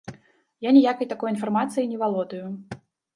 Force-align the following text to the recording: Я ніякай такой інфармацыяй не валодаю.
Я 0.67 0.71
ніякай 0.77 1.09
такой 1.11 1.31
інфармацыяй 1.33 1.85
не 1.91 1.99
валодаю. 2.05 2.47